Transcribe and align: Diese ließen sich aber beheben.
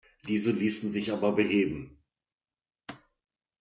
Diese 0.27 0.51
ließen 0.51 0.89
sich 0.91 1.11
aber 1.13 1.33
beheben. 1.33 1.99